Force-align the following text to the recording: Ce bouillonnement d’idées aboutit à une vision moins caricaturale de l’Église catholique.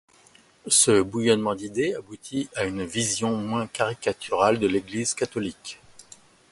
Ce 0.65 0.99
bouillonnement 1.03 1.53
d’idées 1.53 1.93
aboutit 1.93 2.49
à 2.55 2.63
une 2.65 2.83
vision 2.85 3.37
moins 3.37 3.67
caricaturale 3.67 4.57
de 4.57 4.65
l’Église 4.65 5.13
catholique. 5.13 5.79